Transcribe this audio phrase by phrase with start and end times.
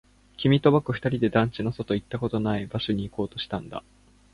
[0.37, 3.83] 君と僕二人で団地の外、行ったことのない場所に行こうとしたんだ